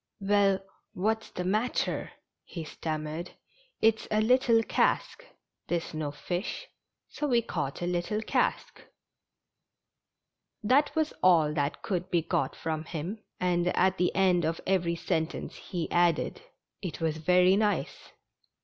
[0.19, 0.61] "Well,
[0.93, 2.11] what's the matter?"
[2.43, 3.33] he stammered."
[3.83, 5.23] It's a little cask—
[5.67, 6.67] there's no fish,
[7.07, 8.81] so we caught a little cask."
[10.63, 14.95] That was all that could be got from him, and at the end of every
[14.95, 16.41] sentence he added:
[16.81, 18.11] "It was very nice!